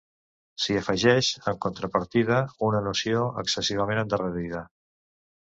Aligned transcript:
S'hi 0.61 0.77
afegeix, 0.77 1.29
en 1.51 1.59
contrapartida, 1.65 2.39
una 2.69 2.81
noció 2.87 3.23
excessivament 3.43 4.03
endarrerida. 4.07 4.65